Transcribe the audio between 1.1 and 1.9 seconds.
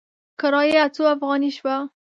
افغانې شوه؟